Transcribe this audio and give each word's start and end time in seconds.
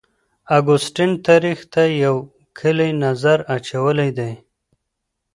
اګوستین 0.57 1.11
تاریخ 1.27 1.59
ته 1.73 1.83
یو 2.03 2.15
کلی 2.59 2.89
نظر 3.03 3.37
اچولی 3.55 4.09
دی. 4.17 4.31